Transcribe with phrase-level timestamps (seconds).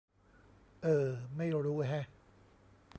[0.81, 1.07] เอ่อ
[1.37, 2.05] ไม่รู้แฮะ